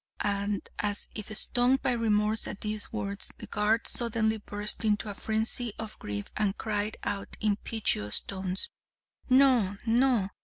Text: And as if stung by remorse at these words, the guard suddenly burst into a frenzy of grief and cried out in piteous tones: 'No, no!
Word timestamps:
And 0.23 0.67
as 0.79 1.09
if 1.13 1.27
stung 1.37 1.75
by 1.75 1.91
remorse 1.91 2.47
at 2.47 2.61
these 2.61 2.91
words, 2.91 3.31
the 3.37 3.45
guard 3.45 3.85
suddenly 3.85 4.37
burst 4.37 4.83
into 4.83 5.11
a 5.11 5.13
frenzy 5.13 5.73
of 5.77 5.99
grief 5.99 6.25
and 6.35 6.57
cried 6.57 6.97
out 7.03 7.37
in 7.39 7.57
piteous 7.57 8.19
tones: 8.19 8.71
'No, 9.29 9.77
no! 9.85 10.29